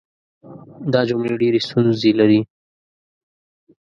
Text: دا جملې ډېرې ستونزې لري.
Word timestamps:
دا 0.93 1.01
جملې 1.09 1.35
ډېرې 1.41 1.59
ستونزې 1.67 2.11
لري. 2.19 2.39